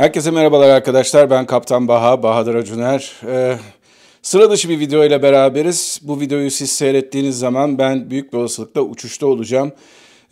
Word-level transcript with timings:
Herkese 0.00 0.30
merhabalar 0.30 0.68
arkadaşlar. 0.68 1.30
Ben 1.30 1.46
Kaptan 1.46 1.88
Baha, 1.88 2.22
Bahadır 2.22 2.54
Acuner. 2.54 3.12
Ee, 3.26 3.56
sıra 4.22 4.50
dışı 4.50 4.68
bir 4.68 4.80
video 4.80 5.04
ile 5.04 5.22
beraberiz. 5.22 6.00
Bu 6.02 6.20
videoyu 6.20 6.50
siz 6.50 6.72
seyrettiğiniz 6.72 7.38
zaman 7.38 7.78
ben 7.78 8.10
büyük 8.10 8.32
bir 8.32 8.38
olasılıkla 8.38 8.80
uçuşta 8.80 9.26
olacağım. 9.26 9.72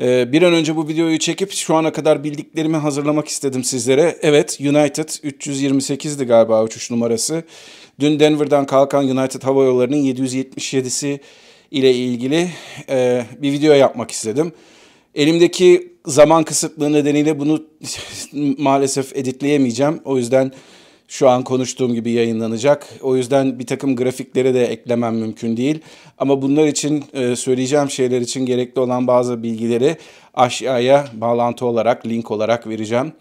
Ee, 0.00 0.32
bir 0.32 0.42
an 0.42 0.52
önce 0.52 0.76
bu 0.76 0.88
videoyu 0.88 1.18
çekip 1.18 1.52
şu 1.52 1.74
ana 1.74 1.92
kadar 1.92 2.24
bildiklerimi 2.24 2.76
hazırlamak 2.76 3.28
istedim 3.28 3.64
sizlere. 3.64 4.18
Evet, 4.22 4.58
United 4.60 5.08
328'di 5.08 6.24
galiba 6.24 6.64
uçuş 6.64 6.90
numarası. 6.90 7.42
Dün 8.00 8.20
Denver'dan 8.20 8.66
kalkan 8.66 9.08
United 9.08 9.42
Hava 9.42 9.64
Yolları'nın 9.64 10.04
777'si 10.04 11.20
ile 11.70 11.94
ilgili 11.94 12.48
e, 12.88 13.24
bir 13.38 13.52
video 13.52 13.74
yapmak 13.74 14.10
istedim. 14.10 14.52
Elimdeki 15.14 15.92
zaman 16.06 16.44
kısıtlığı 16.44 16.92
nedeniyle 16.92 17.38
bunu 17.38 17.64
maalesef 18.58 19.16
editleyemeyeceğim. 19.16 20.00
O 20.04 20.16
yüzden 20.16 20.52
şu 21.08 21.28
an 21.28 21.44
konuştuğum 21.44 21.94
gibi 21.94 22.10
yayınlanacak. 22.10 22.86
O 23.02 23.16
yüzden 23.16 23.58
bir 23.58 23.66
takım 23.66 23.96
grafikleri 23.96 24.54
de 24.54 24.66
eklemem 24.66 25.16
mümkün 25.16 25.56
değil. 25.56 25.80
Ama 26.18 26.42
bunlar 26.42 26.66
için 26.66 27.04
e, 27.12 27.36
söyleyeceğim 27.36 27.90
şeyler 27.90 28.20
için 28.20 28.46
gerekli 28.46 28.80
olan 28.80 29.06
bazı 29.06 29.42
bilgileri 29.42 29.96
aşağıya 30.34 31.08
bağlantı 31.12 31.66
olarak, 31.66 32.06
link 32.06 32.30
olarak 32.30 32.66
vereceğim. 32.66 33.12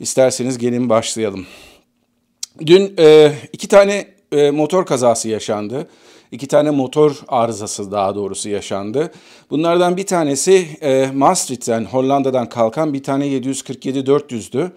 İsterseniz 0.00 0.58
gelin 0.58 0.88
başlayalım. 0.88 1.46
Dün 2.66 2.94
e, 2.98 3.32
iki 3.52 3.68
tane 3.68 4.06
e, 4.32 4.50
motor 4.50 4.86
kazası 4.86 5.28
yaşandı 5.28 5.88
iki 6.32 6.46
tane 6.46 6.70
motor 6.70 7.20
arızası 7.28 7.92
daha 7.92 8.14
doğrusu 8.14 8.48
yaşandı. 8.48 9.12
Bunlardan 9.50 9.96
bir 9.96 10.06
tanesi 10.06 10.66
e, 10.80 11.10
Maastricht'ten 11.14 11.84
Hollanda'dan 11.84 12.48
kalkan 12.48 12.94
bir 12.94 13.02
tane 13.02 13.26
747-400'dü. 13.26 14.70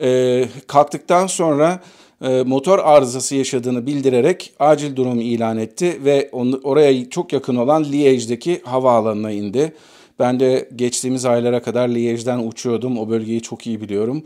E, 0.00 0.44
kalktıktan 0.66 1.26
sonra 1.26 1.80
e, 2.22 2.42
motor 2.42 2.78
arızası 2.78 3.36
yaşadığını 3.36 3.86
bildirerek 3.86 4.52
acil 4.58 4.96
durum 4.96 5.20
ilan 5.20 5.58
etti 5.58 6.00
ve 6.04 6.28
onu, 6.32 6.60
oraya 6.64 7.10
çok 7.10 7.32
yakın 7.32 7.56
olan 7.56 7.84
Liège'deki 7.84 8.60
havaalanına 8.64 9.30
indi. 9.30 9.72
Ben 10.18 10.40
de 10.40 10.68
geçtiğimiz 10.76 11.24
aylara 11.24 11.62
kadar 11.62 11.88
Liège'den 11.88 12.48
uçuyordum. 12.48 12.98
O 12.98 13.08
bölgeyi 13.08 13.40
çok 13.40 13.66
iyi 13.66 13.80
biliyorum. 13.80 14.22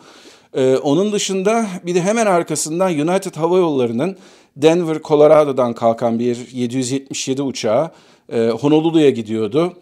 Ee, 0.54 0.76
onun 0.76 1.12
dışında 1.12 1.66
bir 1.86 1.94
de 1.94 2.02
hemen 2.02 2.26
arkasından 2.26 2.98
United 2.98 3.36
Hava 3.36 3.58
Yolları'nın 3.58 4.16
Denver, 4.56 5.02
Colorado'dan 5.02 5.74
kalkan 5.74 6.18
bir 6.18 6.48
777 6.52 7.42
uçağı 7.42 7.90
e, 8.32 8.48
Honolulu'ya 8.48 9.10
gidiyordu. 9.10 9.72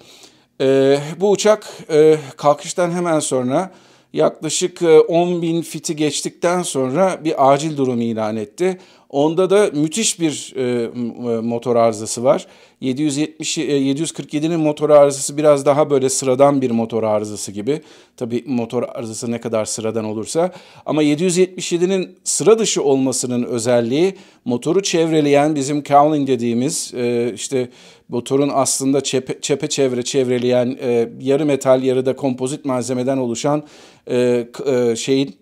E, 0.60 0.98
bu 1.20 1.30
uçak 1.30 1.66
e, 1.90 2.18
kalkıştan 2.36 2.90
hemen 2.90 3.20
sonra 3.20 3.70
yaklaşık 4.12 4.82
10 5.08 5.38
e, 5.38 5.42
bin 5.42 5.62
fiti 5.62 5.96
geçtikten 5.96 6.62
sonra 6.62 7.24
bir 7.24 7.52
acil 7.52 7.76
durum 7.76 8.00
ilan 8.00 8.36
etti. 8.36 8.78
Onda 9.10 9.50
da 9.50 9.70
müthiş 9.72 10.20
bir 10.20 10.54
e, 10.56 10.62
e 10.62 11.40
motor 11.40 11.76
arızası 11.76 12.24
var. 12.24 12.46
770 12.80 13.58
e, 13.58 13.62
747'nin 13.62 14.60
motor 14.60 14.90
arızası 14.90 15.36
biraz 15.36 15.66
daha 15.66 15.90
böyle 15.90 16.08
sıradan 16.08 16.62
bir 16.62 16.70
motor 16.70 17.02
arızası 17.02 17.52
gibi. 17.52 17.80
Tabii 18.16 18.44
motor 18.46 18.82
arızası 18.82 19.30
ne 19.30 19.40
kadar 19.40 19.64
sıradan 19.64 20.04
olursa 20.04 20.52
ama 20.86 21.02
777'nin 21.02 22.18
sıra 22.24 22.58
dışı 22.58 22.82
olmasının 22.82 23.42
özelliği 23.42 24.14
motoru 24.44 24.82
çevreleyen 24.82 25.54
bizim 25.54 25.82
cowling 25.82 26.28
dediğimiz 26.28 26.92
e, 26.96 27.32
işte 27.34 27.68
motorun 28.08 28.50
aslında 28.54 29.00
çepe, 29.00 29.40
çepe 29.40 29.66
çevre 29.66 30.02
çevreleyen 30.02 30.78
e, 30.82 31.08
yarı 31.20 31.46
metal 31.46 31.82
yarı 31.82 32.06
da 32.06 32.16
kompozit 32.16 32.64
malzemeden 32.64 33.16
oluşan 33.16 33.62
e, 34.10 34.46
e, 34.66 34.96
şeyin 34.96 35.39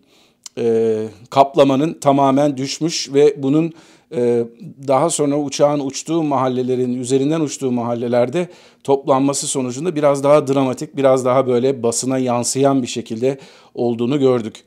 e, 0.58 1.04
kaplamanın 1.30 1.92
tamamen 1.92 2.56
düşmüş 2.56 3.12
ve 3.14 3.42
bunun 3.42 3.72
e, 4.14 4.44
daha 4.88 5.10
sonra 5.10 5.38
uçağın 5.38 5.80
uçtuğu 5.80 6.22
mahallelerin 6.22 7.00
üzerinden 7.00 7.41
uçtuğu 7.41 7.72
mahallelerde 7.72 8.48
toplanması 8.84 9.47
sonucunda 9.47 9.97
biraz 9.97 10.24
daha 10.24 10.47
dramatik, 10.48 10.97
biraz 10.97 11.24
daha 11.24 11.47
böyle 11.47 11.82
basına 11.82 12.18
yansıyan 12.18 12.82
bir 12.82 12.86
şekilde 12.86 13.38
olduğunu 13.74 14.18
gördük. 14.18 14.64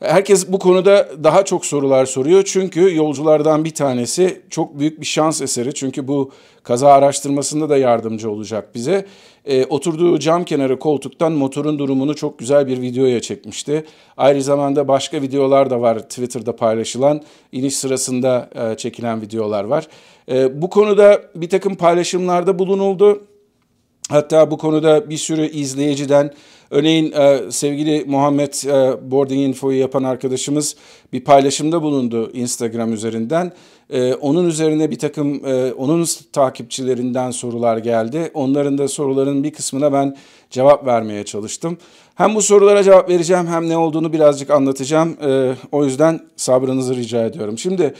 Herkes 0.00 0.48
bu 0.48 0.58
konuda 0.58 1.08
daha 1.24 1.44
çok 1.44 1.66
sorular 1.66 2.06
soruyor. 2.06 2.42
Çünkü 2.46 2.96
yolculardan 2.96 3.64
bir 3.64 3.74
tanesi 3.74 4.42
çok 4.50 4.78
büyük 4.78 5.00
bir 5.00 5.06
şans 5.06 5.42
eseri. 5.42 5.74
Çünkü 5.74 6.08
bu 6.08 6.30
kaza 6.62 6.92
araştırmasında 6.92 7.68
da 7.68 7.76
yardımcı 7.76 8.30
olacak 8.30 8.74
bize. 8.74 9.06
E, 9.44 9.64
oturduğu 9.64 10.18
cam 10.18 10.44
kenarı 10.44 10.78
koltuktan 10.78 11.32
motorun 11.32 11.78
durumunu 11.78 12.16
çok 12.16 12.38
güzel 12.38 12.66
bir 12.66 12.80
videoya 12.80 13.20
çekmişti. 13.20 13.84
Ayrı 14.16 14.42
zamanda 14.42 14.88
başka 14.88 15.22
videolar 15.22 15.70
da 15.70 15.80
var 15.80 15.98
Twitter'da 15.98 16.56
paylaşılan. 16.56 17.22
iniş 17.52 17.76
sırasında 17.76 18.50
e, 18.54 18.76
çekilen 18.76 19.22
videolar 19.22 19.64
var. 19.64 19.88
E, 20.30 20.62
bu 20.62 20.70
konuda 20.70 21.22
bir 21.34 21.48
takım 21.48 21.74
paylaşımlarda 21.74 22.58
bulunuldu. 22.58 23.22
Hatta 24.08 24.50
bu 24.50 24.58
konuda 24.58 25.10
bir 25.10 25.16
sürü 25.16 25.46
izleyiciden 25.46 26.30
örneğin 26.70 27.12
e, 27.12 27.40
sevgili 27.50 28.04
Muhammed 28.06 28.52
e, 28.66 29.10
Boarding 29.10 29.48
Info'yu 29.48 29.78
yapan 29.78 30.02
arkadaşımız 30.02 30.76
bir 31.12 31.24
paylaşımda 31.24 31.82
bulundu 31.82 32.30
Instagram 32.32 32.92
üzerinden. 32.92 33.52
E, 33.90 34.14
onun 34.14 34.46
üzerine 34.46 34.90
bir 34.90 34.98
takım 34.98 35.46
e, 35.46 35.72
onun 35.72 36.06
takipçilerinden 36.32 37.30
sorular 37.30 37.76
geldi. 37.76 38.30
Onların 38.34 38.78
da 38.78 38.88
soruların 38.88 39.44
bir 39.44 39.52
kısmına 39.52 39.92
ben 39.92 40.16
cevap 40.50 40.86
vermeye 40.86 41.24
çalıştım. 41.24 41.78
Hem 42.14 42.34
bu 42.34 42.42
sorulara 42.42 42.82
cevap 42.82 43.08
vereceğim 43.08 43.46
hem 43.46 43.68
ne 43.68 43.76
olduğunu 43.76 44.12
birazcık 44.12 44.50
anlatacağım. 44.50 45.16
E, 45.22 45.54
o 45.72 45.84
yüzden 45.84 46.20
sabrınızı 46.36 46.96
rica 46.96 47.26
ediyorum. 47.26 47.58
Şimdi 47.58 47.94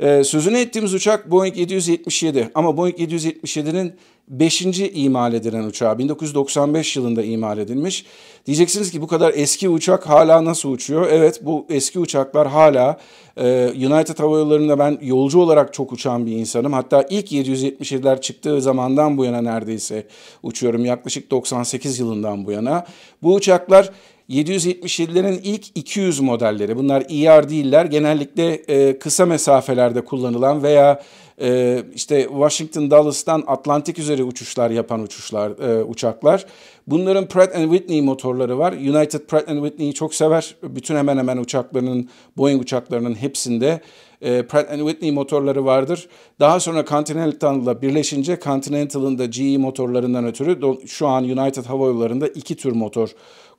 e, 0.00 0.24
sözünü 0.24 0.58
ettiğimiz 0.58 0.94
uçak 0.94 1.30
Boeing 1.30 1.56
777 1.56 2.50
ama 2.54 2.76
Boeing 2.76 2.98
777'nin 2.98 3.92
5. 4.28 4.62
imal 4.94 5.34
edilen 5.34 5.64
uçağı 5.64 5.98
1995 5.98 6.96
yılında 6.96 7.22
imal 7.22 7.58
edilmiş. 7.58 8.04
Diyeceksiniz 8.46 8.90
ki 8.90 9.00
bu 9.00 9.06
kadar 9.06 9.32
eski 9.36 9.68
uçak 9.68 10.08
hala 10.08 10.44
nasıl 10.44 10.70
uçuyor? 10.70 11.08
Evet 11.10 11.40
bu 11.42 11.66
eski 11.70 11.98
uçaklar 11.98 12.48
hala 12.48 12.98
e, 13.36 13.68
United 13.68 14.18
Hava 14.18 14.38
Yolları'nda 14.38 14.78
ben 14.78 14.98
yolcu 15.02 15.40
olarak 15.40 15.74
çok 15.74 15.92
uçan 15.92 16.26
bir 16.26 16.32
insanım. 16.32 16.72
Hatta 16.72 17.06
ilk 17.10 17.32
777'ler 17.32 18.20
çıktığı 18.20 18.62
zamandan 18.62 19.18
bu 19.18 19.24
yana 19.24 19.42
neredeyse 19.42 20.06
uçuyorum. 20.42 20.84
Yaklaşık 20.84 21.30
98 21.30 21.98
yılından 21.98 22.46
bu 22.46 22.52
yana. 22.52 22.86
Bu 23.22 23.34
uçaklar 23.34 23.90
777'lerin 24.30 25.40
ilk 25.42 25.64
200 25.74 26.20
modelleri. 26.20 26.76
Bunlar 26.76 27.02
ER 27.10 27.48
değiller. 27.48 27.84
Genellikle 27.84 28.52
e, 28.54 28.98
kısa 28.98 29.26
mesafelerde 29.26 30.04
kullanılan 30.04 30.62
veya 30.62 31.02
e, 31.40 31.82
işte 31.94 32.22
Washington 32.22 32.90
Dallas'tan 32.90 33.44
Atlantik 33.46 33.98
üzeri 33.98 34.24
uçuşlar 34.24 34.70
yapan 34.70 35.00
uçuşlar 35.00 35.50
e, 35.50 35.84
uçaklar. 35.84 36.46
Bunların 36.86 37.26
Pratt 37.28 37.52
Whitney 37.54 38.02
motorları 38.02 38.58
var. 38.58 38.72
United 38.72 39.20
Pratt 39.20 39.46
Whitney'i 39.46 39.94
çok 39.94 40.14
sever. 40.14 40.54
Bütün 40.62 40.96
hemen 40.96 41.18
hemen 41.18 41.36
uçaklarının 41.36 42.08
Boeing 42.36 42.62
uçaklarının 42.62 43.14
hepsinde 43.14 43.80
e, 44.22 44.42
Pratt 44.42 44.68
Whitney 44.70 45.10
motorları 45.10 45.64
vardır. 45.64 46.08
Daha 46.40 46.60
sonra 46.60 46.84
Continental'la 46.84 47.82
birleşince 47.82 48.38
Continental'ın 48.44 49.18
da 49.18 49.26
GE 49.26 49.58
motorlarından 49.58 50.26
ötürü 50.26 50.58
şu 50.86 51.06
an 51.06 51.24
United 51.24 51.64
Hava 51.64 51.86
Yolları'nda 51.86 52.28
iki 52.28 52.56
tür 52.56 52.72
motor 52.72 53.10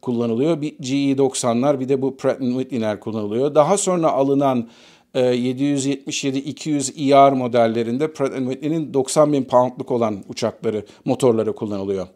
kullanılıyor. 0.01 0.61
Bir 0.61 0.77
GE90'lar 0.77 1.79
bir 1.79 1.89
de 1.89 2.01
bu 2.01 2.17
Pratt 2.17 2.39
Whitney'ler 2.39 2.99
kullanılıyor. 2.99 3.55
Daha 3.55 3.77
sonra 3.77 4.11
alınan 4.11 4.67
777-200 5.15 7.13
ER 7.13 7.33
modellerinde 7.33 8.13
Pratt 8.13 8.37
Whitney'nin 8.37 8.93
90 8.93 9.33
bin 9.33 9.43
poundluk 9.43 9.91
olan 9.91 10.23
uçakları, 10.29 10.85
motorları 11.05 11.55
kullanılıyor. 11.55 12.07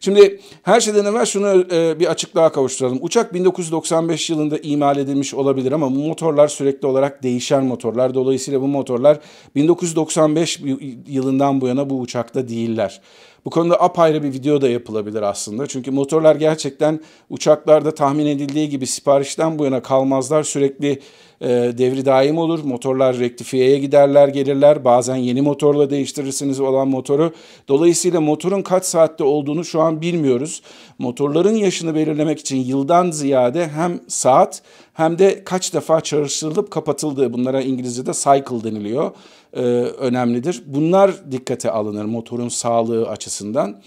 Şimdi 0.00 0.40
her 0.62 0.80
şeyden 0.80 1.04
evvel 1.04 1.24
şunu 1.24 1.64
e, 1.72 2.00
bir 2.00 2.06
açıklığa 2.06 2.52
kavuşturalım. 2.52 2.98
Uçak 3.02 3.34
1995 3.34 4.30
yılında 4.30 4.58
imal 4.58 4.98
edilmiş 4.98 5.34
olabilir 5.34 5.72
ama 5.72 5.90
bu 5.90 5.98
motorlar 5.98 6.48
sürekli 6.48 6.86
olarak 6.86 7.22
değişen 7.22 7.64
motorlar. 7.64 8.14
Dolayısıyla 8.14 8.60
bu 8.60 8.66
motorlar 8.66 9.18
1995 9.54 10.60
yılından 11.06 11.60
bu 11.60 11.68
yana 11.68 11.90
bu 11.90 12.00
uçakta 12.00 12.48
değiller. 12.48 13.00
Bu 13.44 13.50
konuda 13.50 13.82
apayrı 13.82 14.22
bir 14.22 14.32
video 14.32 14.60
da 14.60 14.68
yapılabilir 14.68 15.22
aslında. 15.22 15.66
Çünkü 15.66 15.90
motorlar 15.90 16.36
gerçekten 16.36 17.00
uçaklarda 17.30 17.94
tahmin 17.94 18.26
edildiği 18.26 18.68
gibi 18.68 18.86
siparişten 18.86 19.58
bu 19.58 19.64
yana 19.64 19.82
kalmazlar. 19.82 20.42
Sürekli 20.42 21.00
e, 21.40 21.48
devri 21.78 22.04
daim 22.04 22.38
olur. 22.38 22.64
Motorlar 22.64 23.18
rektifiyeye 23.18 23.78
giderler 23.78 24.28
gelirler. 24.28 24.84
Bazen 24.84 25.16
yeni 25.16 25.42
motorla 25.42 25.90
değiştirirsiniz 25.90 26.60
olan 26.60 26.88
motoru. 26.88 27.32
Dolayısıyla 27.68 28.20
motorun 28.20 28.62
kaç 28.62 28.84
saatte 28.84 29.24
olduğunu 29.24 29.64
şu 29.64 29.80
an 29.80 30.00
bilmiyoruz. 30.00 30.62
Motorların 30.98 31.54
yaşını 31.54 31.94
belirlemek 31.94 32.38
için 32.38 32.56
yıldan 32.56 33.10
ziyade 33.10 33.68
hem 33.68 34.00
saat 34.08 34.62
hem 34.92 35.18
de 35.18 35.44
kaç 35.44 35.74
defa 35.74 36.00
çalıştırılıp 36.00 36.70
kapatıldığı 36.70 37.32
bunlara 37.32 37.60
İngilizce'de 37.60 38.12
cycle 38.12 38.64
deniliyor 38.64 39.10
e, 39.52 39.60
önemlidir. 39.98 40.62
Bunlar 40.66 41.12
dikkate 41.30 41.70
alınır 41.70 42.04
motorun 42.04 42.48
sağlığı 42.48 43.08
açısından. 43.08 43.82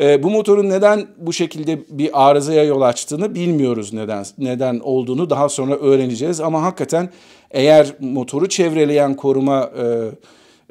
E, 0.00 0.22
bu 0.22 0.30
motorun 0.30 0.70
neden 0.70 1.06
bu 1.18 1.32
şekilde 1.32 1.78
bir 1.90 2.28
arızaya 2.28 2.64
yol 2.64 2.80
açtığını 2.80 3.34
bilmiyoruz 3.34 3.92
neden 3.92 4.26
neden 4.38 4.80
olduğunu 4.80 5.30
daha 5.30 5.48
sonra 5.48 5.74
öğreneceğiz. 5.74 6.40
Ama 6.40 6.62
hakikaten 6.62 7.10
eğer 7.50 7.94
motoru 8.00 8.48
çevreleyen 8.48 9.16
koruma 9.16 9.70
e, 9.78 10.10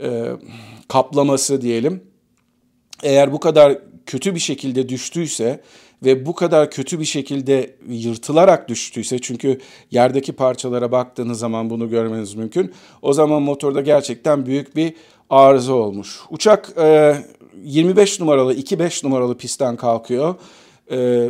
e, 0.08 0.26
kaplaması 0.88 1.62
diyelim 1.62 2.02
eğer 3.04 3.34
bu 3.34 3.40
kadar 3.40 3.78
kötü 4.08 4.36
bir 4.36 4.40
şekilde 4.40 4.90
düştüyse 4.90 5.62
ve 6.06 6.26
bu 6.26 6.36
kadar 6.36 6.72
kötü 6.72 7.00
bir 7.00 7.06
şekilde 7.06 7.76
yırtılarak 7.90 8.70
düştüyse 8.70 9.20
çünkü 9.20 9.60
yerdeki 9.92 10.34
parçalara 10.34 10.92
baktığınız 10.92 11.40
zaman 11.40 11.70
bunu 11.70 11.90
görmeniz 11.90 12.36
mümkün. 12.36 12.74
O 13.02 13.14
zaman 13.14 13.42
motorda 13.42 13.82
gerçekten 13.82 14.46
büyük 14.46 14.76
bir 14.76 14.94
arıza 15.30 15.74
olmuş. 15.74 16.20
Uçak 16.30 16.74
e, 16.78 17.18
25 17.64 18.20
numaralı 18.20 18.54
25 18.54 19.04
numaralı 19.04 19.38
pistten 19.38 19.76
kalkıyor 19.76 20.36
e, 20.92 21.30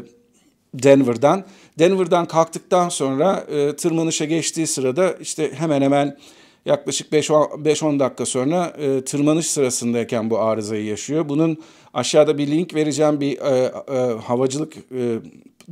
Denver'dan. 0.73 1.45
Denver'dan 1.79 2.25
kalktıktan 2.25 2.89
sonra 2.89 3.45
e, 3.51 3.75
tırmanışa 3.75 4.25
geçtiği 4.25 4.67
sırada 4.67 5.13
işte 5.21 5.51
hemen 5.53 5.81
hemen 5.81 6.17
yaklaşık 6.67 7.11
5-10 7.11 7.99
dakika 7.99 8.25
sonra 8.25 8.73
e, 8.77 9.05
tırmanış 9.05 9.47
sırasındayken 9.47 10.29
bu 10.29 10.39
arızayı 10.39 10.85
yaşıyor. 10.85 11.29
Bunun 11.29 11.57
aşağıda 11.93 12.37
bir 12.37 12.47
link 12.47 12.75
vereceğim 12.75 13.21
bir 13.21 13.37
e, 13.37 13.71
e, 13.89 14.19
havacılık 14.19 14.73
e, 14.77 15.19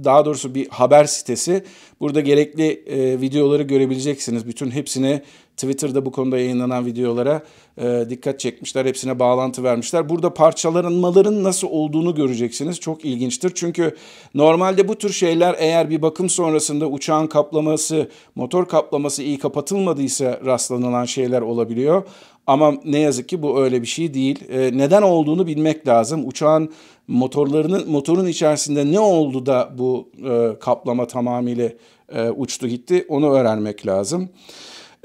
daha 0.04 0.26
doğrusu 0.26 0.56
bir 0.56 0.70
haber 0.70 1.06
sitesi. 1.06 1.64
Burada 2.00 2.22
gerekli 2.22 2.84
e, 2.88 3.22
videoları 3.22 3.64
görebileceksiniz. 3.64 4.48
Bütün 4.48 4.72
hepsine 4.72 5.22
Twitter'da 5.58 6.06
bu 6.06 6.12
konuda 6.12 6.38
yayınlanan 6.38 6.86
videolara 6.86 7.44
e, 7.78 8.06
dikkat 8.10 8.40
çekmişler. 8.40 8.86
Hepsine 8.86 9.20
bağlantı 9.20 9.64
vermişler. 9.64 10.10
Burada 10.10 10.34
parçalanmaların 10.34 11.44
nasıl 11.44 11.68
olduğunu 11.72 12.16
göreceksiniz. 12.16 12.80
Çok 12.80 13.06
ilginçtir. 13.06 13.52
Çünkü 13.56 13.96
normalde 14.34 14.88
bu 14.88 14.96
tür 14.96 15.10
şeyler 15.10 15.56
eğer 15.58 15.90
bir 15.90 16.02
bakım 16.02 16.30
sonrasında 16.30 16.88
uçağın 16.88 17.28
kaplaması, 17.28 18.10
motor 18.36 18.68
kaplaması 18.68 19.24
iyi 19.24 19.40
kapatılmadıysa 19.40 20.40
rastlanılan 20.46 21.06
şeyler 21.06 21.42
olabiliyor. 21.42 22.04
Ama 22.48 22.74
ne 22.86 23.00
yazık 23.00 23.30
ki 23.30 23.42
bu 23.42 23.62
öyle 23.62 23.82
bir 23.82 23.88
şey 23.88 24.14
değil. 24.14 24.40
E, 24.50 24.78
neden 24.78 25.02
olduğunu 25.02 25.48
bilmek 25.48 25.88
lazım. 25.88 26.28
Uçağın 26.28 26.70
motorlarının 27.08 27.92
motorun 27.92 28.28
içerisinde 28.28 28.92
ne 28.92 29.00
oldu 29.00 29.46
da 29.46 29.70
bu 29.78 30.10
e, 30.30 30.60
kaplama 30.60 31.08
tamamıyla 31.08 31.70
e, 32.16 32.30
uçtu 32.30 32.68
gitti 32.68 33.06
onu 33.10 33.32
öğrenmek 33.32 33.88
lazım. 33.88 34.30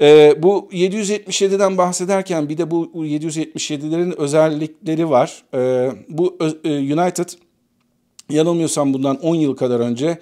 E, 0.01 0.35
bu 0.43 0.69
777'den 0.71 1.77
bahsederken 1.77 2.49
bir 2.49 2.57
de 2.57 2.71
bu 2.71 2.91
777'lerin 2.95 4.15
özellikleri 4.17 5.09
var. 5.09 5.43
E, 5.53 5.91
bu 6.09 6.37
e, 6.63 6.69
United 6.69 7.29
yanılmıyorsam 8.29 8.93
bundan 8.93 9.19
10 9.21 9.35
yıl 9.35 9.55
kadar 9.55 9.79
önce 9.79 10.17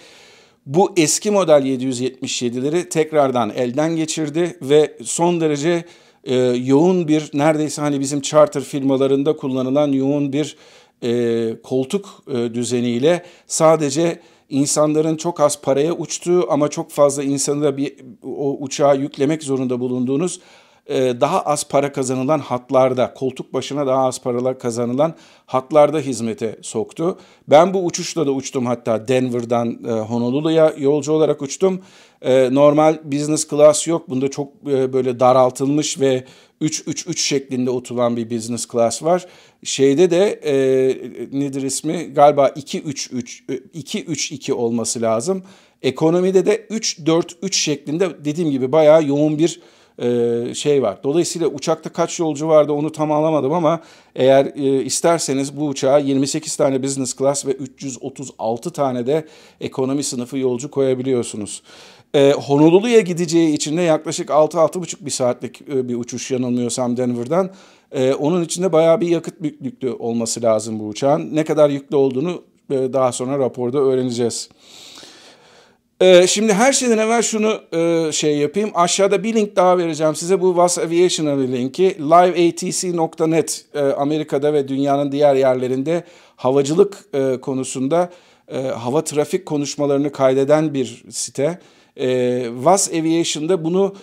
bu 0.65 0.93
eski 0.97 1.31
model 1.31 1.61
777'leri 1.61 2.89
tekrardan 2.89 3.49
elden 3.49 3.95
geçirdi 3.95 4.57
ve 4.61 4.97
son 5.03 5.41
derece 5.41 5.85
e, 6.23 6.35
yoğun 6.45 7.07
bir 7.07 7.29
neredeyse 7.33 7.81
hani 7.81 7.99
bizim 7.99 8.21
charter 8.21 8.63
firmalarında 8.63 9.35
kullanılan 9.35 9.91
yoğun 9.91 10.33
bir 10.33 10.57
e, 11.03 11.61
koltuk 11.63 12.23
e, 12.27 12.53
düzeniyle 12.53 13.23
sadece 13.47 14.19
insanların 14.49 15.17
çok 15.17 15.39
az 15.39 15.61
paraya 15.61 15.93
uçtuğu 15.93 16.51
ama 16.51 16.67
çok 16.67 16.91
fazla 16.91 17.23
insanı 17.23 17.63
da 17.63 17.77
bir 17.77 17.95
o 18.23 18.57
uçağa 18.59 18.93
yüklemek 18.93 19.43
zorunda 19.43 19.79
bulunduğunuz 19.79 20.39
daha 20.89 21.41
az 21.41 21.67
para 21.67 21.91
kazanılan 21.91 22.39
hatlarda, 22.39 23.13
koltuk 23.13 23.53
başına 23.53 23.87
daha 23.87 24.05
az 24.05 24.21
paralar 24.21 24.59
kazanılan 24.59 25.13
hatlarda 25.45 25.99
hizmete 25.99 26.55
soktu. 26.61 27.17
Ben 27.47 27.73
bu 27.73 27.85
uçuşla 27.85 28.27
da 28.27 28.31
uçtum 28.31 28.65
hatta 28.65 29.07
Denver'dan 29.07 29.79
e, 29.87 29.91
Honolulu'ya 29.91 30.73
yolcu 30.77 31.11
olarak 31.11 31.41
uçtum. 31.41 31.81
E, 32.21 32.53
normal 32.53 32.97
business 33.03 33.49
class 33.49 33.87
yok. 33.87 34.09
Bunda 34.09 34.27
çok 34.27 34.65
böyle 34.65 35.19
daraltılmış 35.19 35.99
ve 35.99 36.23
3-3-3 36.61 37.17
şeklinde 37.17 37.69
oturan 37.69 38.17
bir 38.17 38.29
business 38.29 38.67
class 38.67 39.03
var. 39.03 39.25
Şeyde 39.63 40.11
de 40.11 40.39
e, 40.43 40.53
nedir 41.39 41.61
ismi? 41.61 42.13
Galiba 42.13 42.47
2-3-3 42.47 43.43
2-3-2 43.75 44.51
olması 44.51 45.01
lazım. 45.01 45.43
Ekonomide 45.81 46.45
de 46.45 46.67
3-4-3 46.69 47.53
şeklinde 47.53 48.25
dediğim 48.25 48.51
gibi 48.51 48.71
bayağı 48.71 49.07
yoğun 49.07 49.37
bir 49.37 49.61
e, 50.01 50.53
şey 50.53 50.81
var. 50.81 50.97
Dolayısıyla 51.03 51.47
uçakta 51.47 51.89
kaç 51.89 52.19
yolcu 52.19 52.47
vardı 52.47 52.71
onu 52.71 52.91
tam 52.91 53.11
alamadım 53.11 53.53
ama 53.53 53.79
eğer 54.15 54.45
e, 54.45 54.83
isterseniz 54.83 55.57
bu 55.57 55.67
uçağa 55.67 55.97
28 55.97 56.55
tane 56.55 56.83
business 56.83 57.17
class 57.17 57.45
ve 57.45 57.51
336 57.51 58.71
tane 58.71 59.07
de 59.07 59.25
ekonomi 59.61 60.03
sınıfı 60.03 60.37
yolcu 60.37 60.71
koyabiliyorsunuz. 60.71 61.63
E, 62.13 62.31
Honolulu'ya 62.31 62.99
gideceği 62.99 63.53
için 63.53 63.77
de 63.77 63.81
yaklaşık 63.81 64.29
6-6,5 64.29 65.05
bir 65.05 65.11
saatlik 65.11 65.67
bir 65.67 65.95
uçuş 65.95 66.31
yanılmıyorsam 66.31 66.97
Denver'dan. 66.97 67.49
E, 67.91 68.13
onun 68.13 68.43
içinde 68.43 68.71
bayağı 68.71 69.01
bir 69.01 69.07
yakıt 69.07 69.35
yüklü 69.61 69.91
olması 69.91 70.41
lazım 70.41 70.79
bu 70.79 70.87
uçağın. 70.87 71.35
Ne 71.35 71.43
kadar 71.43 71.69
yüklü 71.69 71.95
olduğunu 71.95 72.41
daha 72.69 73.11
sonra 73.11 73.39
raporda 73.39 73.79
öğreneceğiz. 73.79 74.49
Ee, 76.01 76.27
şimdi 76.27 76.53
her 76.53 76.73
şeyden 76.73 76.97
evvel 76.97 77.21
şunu 77.21 77.61
e, 77.73 78.11
şey 78.11 78.37
yapayım. 78.37 78.71
Aşağıda 78.73 79.23
bir 79.23 79.35
link 79.35 79.55
daha 79.55 79.77
vereceğim 79.77 80.15
size. 80.15 80.41
Bu 80.41 80.47
Was 80.49 80.77
Aviation'a 80.77 81.37
bir 81.37 81.47
linki. 81.47 81.97
liveatc.net 81.99 83.65
e, 83.73 83.79
Amerika'da 83.79 84.53
ve 84.53 84.67
dünyanın 84.67 85.11
diğer 85.11 85.35
yerlerinde 85.35 86.03
havacılık 86.35 87.05
e, 87.13 87.37
konusunda 87.41 88.09
e, 88.47 88.57
hava 88.61 89.03
trafik 89.03 89.45
konuşmalarını 89.45 90.11
kaydeden 90.11 90.73
bir 90.73 91.03
site. 91.09 91.59
E, 91.99 92.43
Was 92.55 92.89
Aviation'da 92.89 93.63
bunu 93.63 93.95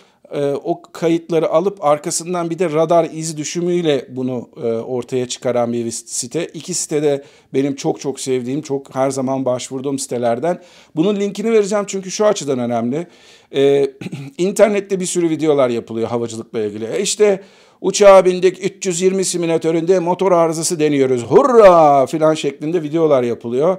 o 0.65 0.83
kayıtları 0.93 1.49
alıp 1.49 1.85
arkasından 1.85 2.51
bir 2.51 2.59
de 2.59 2.71
radar 2.71 3.09
iz 3.13 3.37
düşümüyle 3.37 4.07
bunu 4.09 4.49
e, 4.57 4.67
ortaya 4.67 5.29
çıkaran 5.29 5.73
bir 5.73 5.91
site. 5.91 6.47
İki 6.47 6.75
site 6.75 7.03
de 7.03 7.25
benim 7.55 7.75
çok 7.75 8.01
çok 8.01 8.21
sevdiğim, 8.21 8.63
çok 8.63 8.95
her 8.95 9.11
zaman 9.11 9.45
başvurduğum 9.45 9.99
sitelerden. 9.99 10.63
Bunun 10.97 11.17
linkini 11.17 11.53
vereceğim 11.53 11.85
çünkü 11.89 12.11
şu 12.11 12.27
açıdan 12.27 12.59
önemli. 12.59 13.07
E, 13.55 13.91
internette 14.39 15.01
bir 15.01 15.07
sürü 15.07 15.31
videolar 15.31 15.69
yapılıyor 15.69 16.09
havacılıkla 16.09 16.61
ilgili. 16.61 16.85
E 16.85 17.03
işte 17.03 17.43
uçağa 17.81 18.25
bindik 18.25 18.65
320 18.65 19.25
simülatöründe 19.25 19.99
motor 19.99 20.33
arızası 20.33 20.81
deniyoruz. 20.81 21.25
Hurra 21.25 22.07
filan 22.07 22.35
şeklinde 22.35 22.83
videolar 22.83 23.23
yapılıyor. 23.23 23.79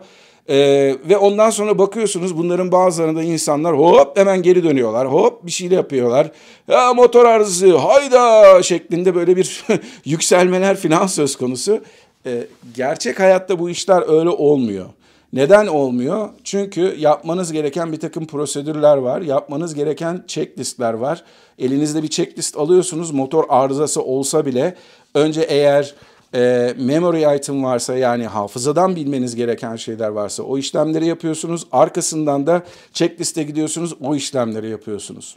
Ee, 0.49 0.95
ve 1.09 1.17
ondan 1.17 1.49
sonra 1.49 1.77
bakıyorsunuz 1.77 2.37
bunların 2.37 2.71
bazılarında 2.71 3.23
insanlar 3.23 3.77
hop 3.77 4.17
hemen 4.17 4.41
geri 4.41 4.63
dönüyorlar. 4.63 5.11
Hop 5.11 5.45
bir 5.45 5.51
şeyle 5.51 5.75
yapıyorlar. 5.75 6.31
Ya 6.67 6.93
motor 6.93 7.25
arızası 7.25 7.77
hayda 7.77 8.63
şeklinde 8.63 9.15
böyle 9.15 9.37
bir 9.37 9.65
yükselmeler 10.05 10.77
falan 10.77 11.07
söz 11.07 11.35
konusu. 11.35 11.81
Ee, 12.25 12.47
gerçek 12.75 13.19
hayatta 13.19 13.59
bu 13.59 13.69
işler 13.69 14.17
öyle 14.19 14.29
olmuyor. 14.29 14.85
Neden 15.33 15.67
olmuyor? 15.67 16.29
Çünkü 16.43 16.95
yapmanız 16.97 17.51
gereken 17.51 17.91
bir 17.91 17.99
takım 17.99 18.25
prosedürler 18.27 18.97
var. 18.97 19.21
Yapmanız 19.21 19.75
gereken 19.75 20.23
checklistler 20.27 20.93
var. 20.93 21.23
Elinizde 21.59 22.03
bir 22.03 22.07
checklist 22.07 22.57
alıyorsunuz. 22.57 23.11
Motor 23.11 23.43
arızası 23.49 24.01
olsa 24.01 24.45
bile 24.45 24.75
önce 25.15 25.41
eğer 25.41 25.95
e, 26.35 26.73
memory 26.77 27.37
item 27.37 27.63
varsa 27.63 27.97
yani 27.97 28.27
hafızadan 28.27 28.95
bilmeniz 28.95 29.35
gereken 29.35 29.75
şeyler 29.75 30.07
varsa 30.07 30.43
o 30.43 30.57
işlemleri 30.57 31.05
yapıyorsunuz. 31.05 31.67
Arkasından 31.71 32.47
da 32.47 32.63
checkliste 32.93 33.43
gidiyorsunuz 33.43 33.93
o 34.01 34.15
işlemleri 34.15 34.69
yapıyorsunuz. 34.69 35.35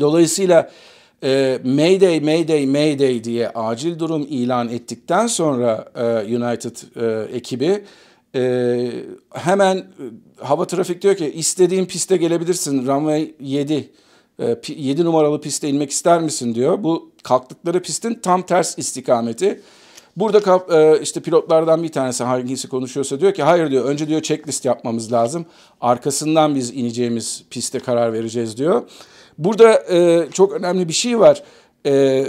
Dolayısıyla 0.00 0.70
e, 1.22 1.60
Mayday, 1.64 2.20
Mayday, 2.20 2.66
Mayday 2.66 3.24
diye 3.24 3.48
acil 3.48 3.98
durum 3.98 4.26
ilan 4.30 4.68
ettikten 4.68 5.26
sonra 5.26 5.88
e, 5.94 6.36
United 6.36 6.76
e, 6.96 7.36
ekibi 7.36 7.84
e, 8.34 8.90
hemen 9.34 9.76
e, 9.76 9.84
hava 10.44 10.66
trafik 10.66 11.02
diyor 11.02 11.16
ki 11.16 11.32
istediğin 11.34 11.86
piste 11.86 12.16
gelebilirsin 12.16 12.86
runway 12.86 13.34
7 13.40 13.90
7 14.68 15.04
numaralı 15.04 15.40
piste 15.40 15.68
inmek 15.68 15.90
ister 15.90 16.20
misin 16.20 16.54
diyor. 16.54 16.82
Bu 16.82 17.12
kalktıkları 17.22 17.82
pistin 17.82 18.14
tam 18.14 18.42
ters 18.42 18.78
istikameti. 18.78 19.60
Burada 20.18 20.64
e, 20.78 21.00
işte 21.02 21.20
pilotlardan 21.20 21.82
bir 21.82 21.92
tanesi 21.92 22.24
hangisi 22.24 22.68
konuşuyorsa 22.68 23.20
diyor 23.20 23.34
ki 23.34 23.42
hayır 23.42 23.70
diyor 23.70 23.84
önce 23.84 24.08
diyor 24.08 24.22
checklist 24.22 24.64
yapmamız 24.64 25.12
lazım. 25.12 25.46
Arkasından 25.80 26.54
biz 26.54 26.70
ineceğimiz 26.70 27.44
piste 27.50 27.78
karar 27.78 28.12
vereceğiz 28.12 28.56
diyor. 28.56 28.82
Burada 29.38 29.92
e, 29.92 30.28
çok 30.32 30.52
önemli 30.52 30.88
bir 30.88 30.92
şey 30.92 31.20
var. 31.20 31.42
E, 31.86 32.24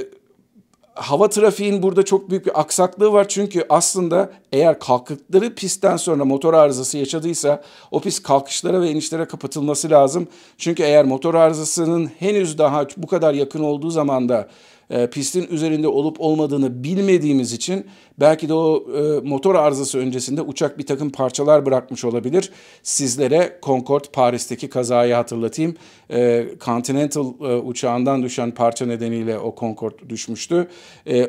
hava 0.93 1.29
trafiğin 1.29 1.83
burada 1.83 2.05
çok 2.05 2.29
büyük 2.29 2.45
bir 2.45 2.59
aksaklığı 2.59 3.11
var. 3.11 3.27
Çünkü 3.27 3.65
aslında 3.69 4.31
eğer 4.51 4.79
kalktıkları 4.79 5.55
pistten 5.55 5.97
sonra 5.97 6.25
motor 6.25 6.53
arızası 6.53 6.97
yaşadıysa 6.97 7.63
o 7.91 7.99
pist 7.99 8.23
kalkışlara 8.23 8.81
ve 8.81 8.89
inişlere 8.89 9.25
kapatılması 9.25 9.89
lazım. 9.89 10.27
Çünkü 10.57 10.83
eğer 10.83 11.05
motor 11.05 11.35
arızasının 11.35 12.11
henüz 12.19 12.57
daha 12.57 12.87
bu 12.97 13.07
kadar 13.07 13.33
yakın 13.33 13.63
olduğu 13.63 13.89
zaman 13.89 14.29
da 14.29 14.47
e, 14.89 15.09
pistin 15.09 15.47
üzerinde 15.51 15.87
olup 15.87 16.21
olmadığını 16.21 16.83
bilmediğimiz 16.83 17.53
için 17.53 17.85
belki 18.19 18.49
de 18.49 18.53
o 18.53 18.85
e, 18.97 19.27
motor 19.27 19.55
arızası 19.55 19.99
öncesinde 19.99 20.41
uçak 20.41 20.77
bir 20.77 20.85
takım 20.85 21.09
parçalar 21.09 21.65
bırakmış 21.65 22.05
olabilir. 22.05 22.51
Sizlere 22.83 23.59
Concorde 23.63 24.07
Paris'teki 24.13 24.69
kazayı 24.69 25.13
hatırlatayım. 25.13 25.75
E, 26.11 26.45
Continental 26.65 27.33
e, 27.41 27.55
uçağından 27.55 28.23
düşen 28.23 28.51
parça 28.51 28.85
nedeniyle 28.85 29.39
o 29.39 29.55
Concorde 29.59 30.09
düşmüştü. 30.09 30.67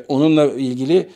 Onunla 0.07 0.45
ilgili 0.45 1.09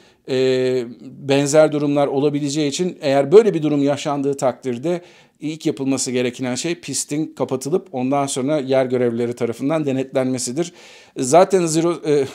benzer 1.01 1.71
durumlar 1.71 2.07
olabileceği 2.07 2.69
için 2.69 2.97
eğer 3.01 3.31
böyle 3.31 3.53
bir 3.53 3.63
durum 3.63 3.83
yaşandığı 3.83 4.37
takdirde 4.37 5.01
ilk 5.39 5.65
yapılması 5.65 6.11
gereken 6.11 6.55
şey 6.55 6.75
pistin 6.75 7.33
kapatılıp 7.37 7.87
ondan 7.91 8.27
sonra 8.27 8.59
yer 8.59 8.85
görevlileri 8.85 9.33
tarafından 9.33 9.85
denetlenmesidir. 9.85 10.73
Zaten 11.17 11.65
zero, 11.65 11.93
e, 12.05 12.25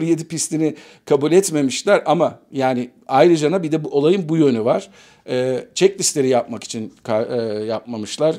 07 0.06 0.28
pistini 0.28 0.74
kabul 1.04 1.32
etmemişler 1.32 2.02
ama 2.06 2.38
yani 2.52 2.90
ayrıca 3.08 3.62
bir 3.62 3.72
de 3.72 3.84
bu, 3.84 3.88
olayın 3.88 4.28
bu 4.28 4.36
yönü 4.36 4.64
var. 4.64 4.90
E, 5.28 5.64
checklistleri 5.74 6.28
yapmak 6.28 6.64
için 6.64 6.92
e, 7.08 7.34
yapmamışlar 7.64 8.34
e, 8.34 8.38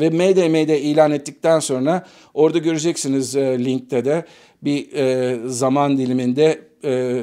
ve 0.00 0.10
MDM'de 0.10 0.80
ilan 0.80 1.10
ettikten 1.10 1.60
sonra 1.60 2.06
orada 2.34 2.58
göreceksiniz 2.58 3.36
e, 3.36 3.64
linkte 3.64 4.04
de 4.04 4.24
bir 4.62 4.92
e, 4.92 5.38
zaman 5.48 5.98
diliminde 5.98 6.60
e, 6.84 7.22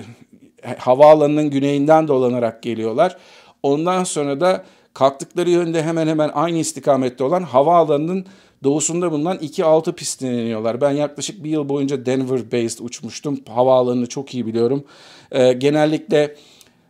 havaalanının 0.77 1.49
güneyinden 1.49 2.07
dolanarak 2.07 2.63
geliyorlar. 2.63 3.17
Ondan 3.63 4.03
sonra 4.03 4.41
da 4.41 4.65
kalktıkları 4.97 5.49
yönde 5.49 5.83
hemen 5.83 6.07
hemen 6.07 6.31
aynı 6.33 6.57
istikamette 6.57 7.23
olan 7.23 7.43
havaalanının 7.43 8.25
doğusunda 8.63 9.11
bulunan 9.11 9.37
2-6 9.37 9.93
pistine 9.93 10.41
iniyorlar. 10.41 10.81
Ben 10.81 10.91
yaklaşık 10.91 11.43
bir 11.43 11.49
yıl 11.49 11.69
boyunca 11.69 12.05
Denver 12.05 12.51
based 12.51 12.79
uçmuştum. 12.79 13.39
Havaalanını 13.49 14.07
çok 14.07 14.33
iyi 14.33 14.45
biliyorum. 14.45 14.83
Ee, 15.31 15.53
genellikle 15.53 16.35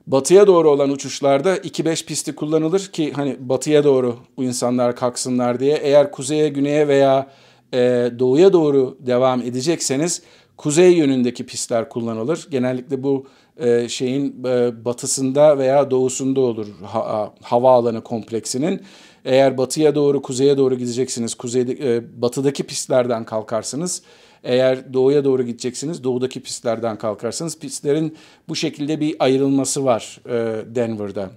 batıya 0.08 0.48
doğru 0.48 0.70
olan 0.70 0.90
uçuşlarda 0.90 1.58
2-5 1.58 2.06
pisti 2.06 2.36
kullanılır 2.36 2.80
ki 2.80 3.14
hani 3.14 3.38
batıya 3.40 3.84
doğru 3.84 4.16
insanlar 4.38 4.96
kalksınlar 4.96 5.60
diye. 5.60 5.76
Eğer 5.78 6.12
kuzeye, 6.12 6.50
güneye 6.50 6.88
veya 6.88 7.28
e, 7.74 8.12
doğuya 8.20 8.54
doğru 8.54 8.98
devam 9.00 9.42
edecekseniz 9.42 10.22
kuzey 10.58 10.94
yönündeki 10.94 11.46
pistler 11.46 11.90
kullanılır. 11.90 12.48
Genellikle 12.52 13.04
bu 13.04 13.26
e, 13.58 13.90
şeyin 13.90 14.44
e, 14.46 14.86
batısında 14.86 15.58
veya 15.58 15.92
doğusunda 15.92 16.40
olur 16.42 16.68
ha, 16.84 17.34
havaalanı 17.42 18.04
kompleksinin. 18.04 18.82
Eğer 19.26 19.58
batıya 19.58 19.96
doğru, 19.96 20.22
kuzeye 20.22 20.58
doğru 20.58 20.76
gideceksiniz, 20.76 21.36
kuzeyde, 21.36 21.96
e, 21.96 22.22
batıdaki 22.22 22.64
pistlerden 22.64 23.24
kalkarsınız. 23.24 24.02
Eğer 24.44 24.94
doğuya 24.94 25.24
doğru 25.26 25.44
gideceksiniz, 25.44 26.04
doğudaki 26.04 26.40
pistlerden 26.40 26.98
kalkarsınız. 26.98 27.60
Pistlerin 27.60 28.18
bu 28.50 28.56
şekilde 28.56 29.00
bir 29.00 29.16
ayrılması 29.20 29.86
var 29.86 30.22
e, 30.26 30.66
Denver'da. 30.76 31.30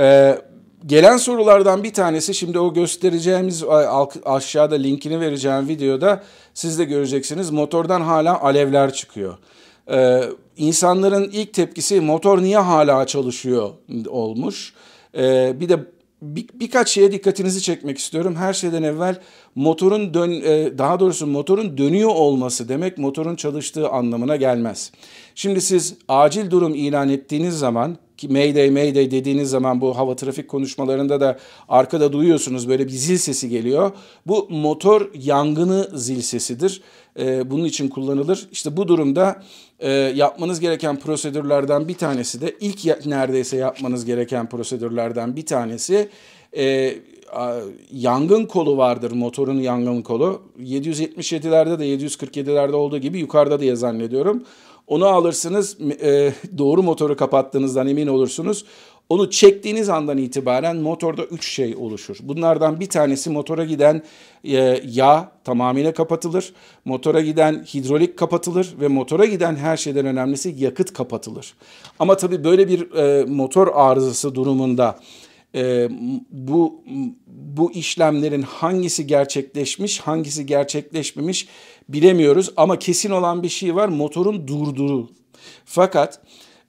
E, 0.00 0.38
gelen 0.86 1.16
sorulardan 1.16 1.84
bir 1.84 1.92
tanesi 1.92 2.34
şimdi 2.34 2.58
o 2.58 2.74
göstereceğimiz 2.74 3.64
aşağıda 4.24 4.74
linkini 4.74 5.20
vereceğim 5.20 5.68
videoda 5.68 6.22
siz 6.54 6.78
de 6.78 6.84
göreceksiniz. 6.84 7.50
Motordan 7.50 8.00
hala 8.00 8.40
alevler 8.40 8.92
çıkıyor. 8.92 9.38
Ee, 9.90 10.22
insanların 10.56 11.30
ilk 11.32 11.54
tepkisi 11.54 12.00
motor 12.00 12.42
niye 12.42 12.58
hala 12.58 13.06
çalışıyor 13.06 13.70
olmuş. 14.08 14.74
Ee, 15.16 15.60
bir 15.60 15.68
de 15.68 15.78
bir, 16.22 16.46
birkaç 16.54 16.88
şeye 16.88 17.12
dikkatinizi 17.12 17.62
çekmek 17.62 17.98
istiyorum. 17.98 18.36
Her 18.36 18.52
şeyden 18.52 18.82
evvel 18.82 19.20
motorun 19.54 20.14
dön 20.14 20.30
e, 20.30 20.78
daha 20.78 21.00
doğrusu 21.00 21.26
motorun 21.26 21.78
dönüyor 21.78 22.10
olması 22.10 22.68
demek 22.68 22.98
motorun 22.98 23.36
çalıştığı 23.36 23.88
anlamına 23.88 24.36
gelmez. 24.36 24.92
Şimdi 25.34 25.60
siz 25.60 25.94
acil 26.08 26.50
durum 26.50 26.74
ilan 26.74 27.08
ettiğiniz 27.08 27.58
zaman 27.58 27.96
ki 28.18 28.28
Mayday 28.28 28.70
Mayday 28.70 29.10
dediğiniz 29.10 29.50
zaman 29.50 29.80
bu 29.80 29.96
hava 29.96 30.16
trafik 30.16 30.48
konuşmalarında 30.48 31.20
da 31.20 31.38
arkada 31.68 32.12
duyuyorsunuz 32.12 32.68
böyle 32.68 32.86
bir 32.86 32.92
zil 32.92 33.16
sesi 33.16 33.48
geliyor. 33.48 33.90
Bu 34.26 34.46
motor 34.50 35.10
yangını 35.14 35.90
zil 35.94 36.20
sesidir. 36.20 36.82
Ee, 37.18 37.50
bunun 37.50 37.64
için 37.64 37.88
kullanılır. 37.88 38.48
İşte 38.52 38.76
bu 38.76 38.88
durumda 38.88 39.42
e, 39.78 39.90
yapmanız 39.92 40.60
gereken 40.60 40.96
prosedürlerden 40.96 41.88
bir 41.88 41.94
tanesi 41.94 42.40
de 42.40 42.56
ilk 42.60 43.06
neredeyse 43.06 43.56
yapmanız 43.56 44.04
gereken 44.04 44.48
prosedürlerden 44.48 45.36
bir 45.36 45.46
tanesi 45.46 46.08
e, 46.56 46.94
yangın 47.92 48.46
kolu 48.46 48.76
vardır 48.76 49.10
motorun 49.10 49.60
yangın 49.60 50.02
kolu. 50.02 50.42
777'lerde 50.60 51.78
de 51.78 51.86
747'lerde 51.86 52.72
olduğu 52.72 52.98
gibi 52.98 53.18
yukarıda 53.18 53.60
diye 53.60 53.76
zannediyorum. 53.76 54.42
Onu 54.88 55.06
alırsınız 55.06 55.76
e, 56.02 56.32
doğru 56.58 56.82
motoru 56.82 57.16
kapattığınızdan 57.16 57.88
emin 57.88 58.06
olursunuz. 58.06 58.64
Onu 59.08 59.30
çektiğiniz 59.30 59.88
andan 59.88 60.18
itibaren 60.18 60.76
motorda 60.76 61.24
üç 61.24 61.48
şey 61.48 61.76
oluşur. 61.76 62.16
Bunlardan 62.22 62.80
bir 62.80 62.88
tanesi 62.88 63.30
motora 63.30 63.64
giden 63.64 64.02
e, 64.44 64.82
yağ 64.84 65.32
tamamıyla 65.44 65.92
kapatılır. 65.92 66.52
Motora 66.84 67.20
giden 67.20 67.64
hidrolik 67.74 68.18
kapatılır 68.18 68.74
ve 68.80 68.88
motora 68.88 69.24
giden 69.24 69.56
her 69.56 69.76
şeyden 69.76 70.06
önemlisi 70.06 70.54
yakıt 70.58 70.92
kapatılır. 70.92 71.54
Ama 71.98 72.16
tabii 72.16 72.44
böyle 72.44 72.68
bir 72.68 72.92
e, 72.92 73.24
motor 73.24 73.68
arızası 73.74 74.34
durumunda 74.34 74.98
e, 75.54 75.88
bu 76.30 76.84
bu 77.26 77.72
işlemlerin 77.72 78.42
hangisi 78.42 79.06
gerçekleşmiş, 79.06 80.00
hangisi 80.00 80.46
gerçekleşmemiş 80.46 81.48
bilemiyoruz. 81.88 82.50
Ama 82.56 82.78
kesin 82.78 83.10
olan 83.10 83.42
bir 83.42 83.48
şey 83.48 83.74
var 83.74 83.88
motorun 83.88 84.48
durduru. 84.48 85.08
Fakat 85.64 86.20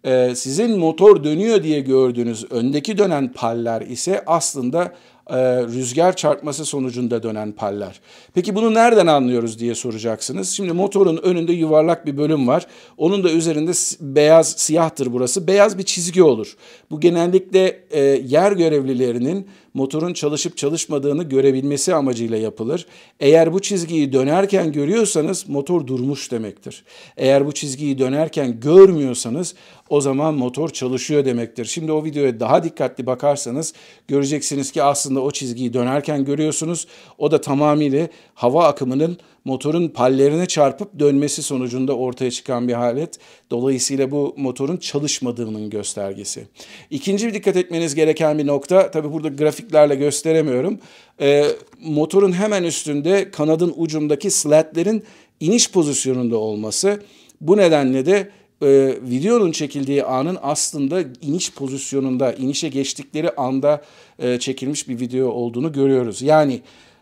e, 0.04 0.36
sizin 0.36 0.80
motor 0.80 1.24
dönüyor 1.24 1.64
diye 1.64 1.80
gördüğünüz 1.80 2.52
öndeki 2.52 2.98
dönen 2.98 3.34
paller 3.34 3.82
ise 3.82 4.24
aslında 4.26 4.96
e, 5.30 5.64
rüzgar 5.64 6.16
çarpması 6.16 6.66
sonucunda 6.66 7.24
dönen 7.24 7.52
paller. 7.52 8.00
Peki 8.34 8.56
bunu 8.56 8.74
nereden 8.74 9.08
anlıyoruz 9.08 9.60
diye 9.60 9.76
soracaksınız. 9.76 10.50
Şimdi 10.50 10.74
motorun 10.74 11.18
önünde 11.18 11.54
yuvarlak 11.54 12.06
bir 12.06 12.18
bölüm 12.18 12.48
var. 12.48 12.68
Onun 12.98 13.24
da 13.24 13.32
üzerinde 13.32 13.72
beyaz, 14.00 14.52
siyahtır 14.52 15.14
burası. 15.14 15.48
Beyaz 15.48 15.78
bir 15.78 15.84
çizgi 15.84 16.24
olur. 16.24 16.56
Bu 16.92 17.00
genellikle 17.00 17.80
e, 17.92 18.00
yer 18.02 18.52
görevlilerinin 18.52 19.48
motorun 19.74 20.14
çalışıp 20.14 20.58
çalışmadığını 20.58 21.24
görebilmesi 21.24 21.96
amacıyla 21.96 22.38
yapılır. 22.38 22.86
Eğer 23.20 23.54
bu 23.54 23.60
çizgiyi 23.60 24.14
dönerken 24.14 24.72
görüyorsanız 24.72 25.50
motor 25.50 25.88
durmuş 25.88 26.32
demektir. 26.32 26.84
Eğer 27.18 27.46
bu 27.46 27.52
çizgiyi 27.52 28.00
dönerken 28.00 28.60
görmüyorsanız 28.60 29.56
o 29.89 30.01
zaman 30.01 30.34
motor 30.34 30.69
çalışıyor 30.69 31.25
demektir. 31.25 31.65
Şimdi 31.65 31.91
o 31.91 32.03
videoya 32.03 32.39
daha 32.39 32.63
dikkatli 32.63 33.05
bakarsanız 33.05 33.74
göreceksiniz 34.08 34.72
ki 34.72 34.84
aslında 34.84 35.22
o 35.22 35.31
çizgiyi 35.31 35.74
dönerken 35.74 36.25
görüyorsunuz. 36.25 36.88
O 37.17 37.31
da 37.31 37.41
tamamıyla 37.41 38.08
hava 38.34 38.67
akımının 38.67 39.17
motorun 39.46 39.88
pallerine 39.88 40.46
çarpıp 40.46 41.00
dönmesi 41.00 41.43
sonucunda 41.43 41.98
ortaya 41.98 42.31
çıkan 42.31 42.67
bir 42.67 42.74
halet. 42.74 43.19
Dolayısıyla 43.51 44.12
bu 44.12 44.34
motorun 44.38 44.77
çalışmadığının 44.77 45.69
göstergesi. 45.69 46.48
İkinci 46.89 47.27
bir 47.27 47.34
dikkat 47.34 47.58
etmeniz 47.58 47.96
gereken 47.96 48.38
bir 48.38 48.48
nokta, 48.48 48.91
tabii 48.91 49.12
burada 49.13 49.27
grafiklerle 49.27 49.96
gösteremiyorum. 49.96 50.79
E, 51.22 51.46
motorun 51.86 52.31
hemen 52.31 52.63
üstünde 52.63 53.31
kanadın 53.31 53.74
ucundaki 53.77 54.31
slatlerin 54.31 55.03
iniş 55.39 55.72
pozisyonunda 55.72 56.38
olması. 56.38 57.01
Bu 57.41 57.58
nedenle 57.58 58.05
de 58.05 58.29
e, 58.62 58.98
videonun 59.01 59.51
çekildiği 59.51 60.04
anın 60.04 60.38
aslında 60.42 61.01
iniş 61.22 61.54
pozisyonunda, 61.54 62.34
inişe 62.34 62.70
geçtikleri 62.70 63.32
anda 63.32 63.82
e, 64.20 64.39
çekilmiş 64.39 64.88
bir 64.88 65.00
video 65.00 65.28
olduğunu 65.28 65.72
görüyoruz. 65.72 66.22
Yani 66.22 66.62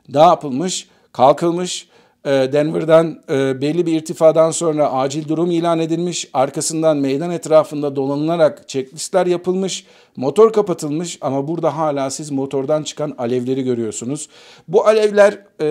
ne 0.10 0.20
yapılmış? 0.20 0.88
Kalkılmış, 1.12 1.88
Denver'dan 2.28 3.22
e, 3.30 3.62
belli 3.62 3.86
bir 3.86 3.94
irtifadan 3.94 4.52
sonra 4.52 4.92
acil 4.92 5.28
durum 5.28 5.52
ilan 5.52 5.80
edilmiş. 5.80 6.30
Arkasından 6.34 6.98
meydan 6.98 7.32
etrafında 7.32 7.96
dolanılarak 7.96 8.70
checklistler 8.70 9.26
yapılmış. 9.26 9.86
Motor 10.16 10.54
kapatılmış 10.54 11.18
ama 11.22 11.48
burada 11.48 11.78
hala 11.78 12.10
siz 12.10 12.32
motordan 12.32 12.84
çıkan 12.84 13.16
alevleri 13.18 13.64
görüyorsunuz. 13.64 14.30
Bu 14.68 14.88
alevler 14.88 15.40
e, 15.62 15.68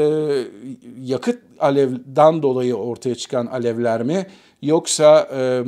yakıt 1.01 1.39
alevden 1.59 2.43
dolayı 2.43 2.75
ortaya 2.75 3.15
çıkan 3.15 3.47
alevler 3.47 4.03
mi? 4.03 4.27
Yoksa 4.63 5.29
e, 5.35 5.65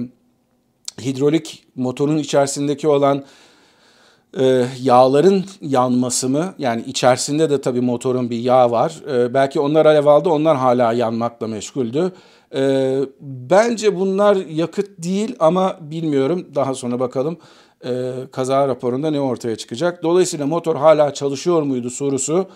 hidrolik 1.01 1.67
motorun 1.77 2.19
içerisindeki 2.19 2.89
olan 2.89 3.25
e, 4.37 4.67
yağların 4.83 5.45
yanması 5.61 6.29
mı? 6.29 6.55
Yani 6.59 6.83
içerisinde 6.87 7.51
de 7.51 7.61
tabii 7.61 7.81
motorun 7.81 8.31
bir 8.31 8.39
yağ 8.39 8.71
var. 8.71 9.03
E, 9.11 9.35
belki 9.35 9.61
onlar 9.61 9.87
alev 9.87 10.07
aldı, 10.07 10.29
onlar 10.29 10.57
hala 10.57 10.93
yanmakla 10.93 11.47
meşguldü. 11.47 12.13
E, 12.55 13.01
bence 13.21 13.97
bunlar 13.97 14.37
yakıt 14.37 14.89
değil 14.99 15.37
ama 15.39 15.77
bilmiyorum. 15.81 16.47
Daha 16.55 16.75
sonra 16.75 17.01
bakalım 17.01 17.39
kaza 18.33 18.69
raporunda 18.69 19.11
ne 19.11 19.21
ortaya 19.21 19.57
çıkacak. 19.57 20.03
Dolayısıyla 20.03 20.47
motor 20.47 20.77
hala 20.77 21.15
çalışıyor 21.15 21.63
muydu 21.63 21.91
sorusunun 21.91 22.49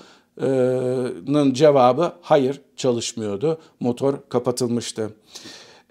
cevabı 1.52 2.12
hayır 2.20 2.60
çalışmıyordu. 2.76 3.58
Motor 3.80 4.14
kapatılmıştı. 4.28 5.10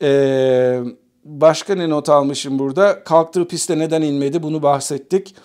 Ee, 0.02 0.80
başka 1.26 1.76
ne 1.76 1.90
not 1.90 2.10
almışım 2.10 2.60
burada? 2.60 3.04
Kalktığı 3.04 3.48
piste 3.48 3.80
neden 3.80 4.02
inmedi 4.02 4.44
bunu 4.44 4.64
bahsettik. 4.64 5.36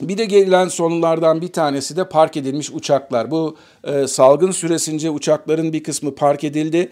Bir 0.00 0.18
de 0.18 0.24
gelen 0.24 0.68
sorunlardan 0.68 1.40
bir 1.40 1.48
tanesi 1.48 1.96
de 1.96 2.08
park 2.08 2.36
edilmiş 2.36 2.70
uçaklar. 2.70 3.30
Bu 3.30 3.56
e, 3.84 4.06
salgın 4.06 4.50
süresince 4.50 5.10
uçakların 5.10 5.72
bir 5.72 5.82
kısmı 5.82 6.14
park 6.14 6.44
edildi. 6.44 6.88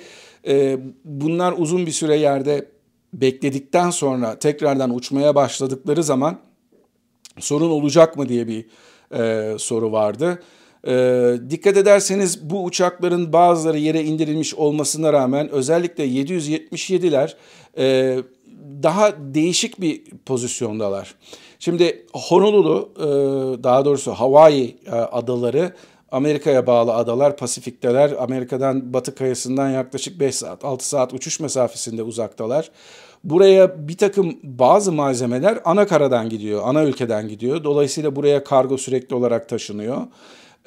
E, 0.47 0.79
bunlar 1.05 1.55
uzun 1.57 1.87
bir 1.87 1.93
süre 1.93 2.17
yerde 2.17 2.69
bekledikten 3.13 3.91
sonra 3.91 4.39
tekrardan 4.39 4.95
uçmaya 4.95 5.35
başladıkları 5.35 6.03
zaman 6.03 6.39
sorun 7.39 7.71
olacak 7.71 8.17
mı 8.17 8.29
diye 8.29 8.49
bir 8.49 8.67
e, 9.15 9.59
soru 9.59 9.93
vardı. 9.93 10.43
E, 10.87 11.35
dikkat 11.51 11.77
ederseniz 11.77 12.51
bu 12.51 12.65
uçakların 12.65 13.33
bazıları 13.33 13.79
yere 13.79 14.05
indirilmiş 14.05 14.55
olmasına 14.55 15.13
rağmen 15.13 15.49
özellikle 15.49 16.07
777'ler 16.07 17.35
e, 17.79 18.19
daha 18.83 19.13
değişik 19.19 19.81
bir 19.81 20.03
pozisyondalar. 20.27 21.15
Şimdi 21.61 22.07
Honolulu, 22.13 22.89
e, 22.97 23.05
daha 23.65 23.85
doğrusu 23.85 24.13
Hawaii 24.13 24.77
e, 24.87 24.91
adaları 24.91 25.73
Amerika'ya 26.13 26.67
bağlı 26.67 26.95
adalar, 26.95 27.37
Pasifik'teler. 27.37 28.13
Amerika'dan 28.19 28.93
batı 28.93 29.15
kıyısından 29.15 29.71
yaklaşık 29.71 30.21
5 30.21 30.35
saat, 30.35 30.65
6 30.65 30.89
saat 30.89 31.15
uçuş 31.15 31.41
mesafesinde 31.41 32.03
uzaktalar. 32.03 32.71
Buraya 33.25 33.89
bir 33.89 33.97
takım 33.97 34.37
bazı 34.43 34.93
malzemeler 34.93 35.59
ana 35.65 35.87
karadan 35.87 36.29
gidiyor, 36.29 36.63
ana 36.65 36.85
ülkeden 36.85 37.29
gidiyor. 37.29 37.65
Dolayısıyla 37.65 38.17
buraya 38.17 38.45
kargo 38.45 38.79
sürekli 38.79 39.15
olarak 39.15 39.49
taşınıyor. 39.49 40.03